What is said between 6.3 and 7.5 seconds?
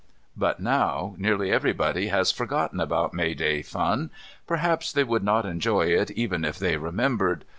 if they remembered.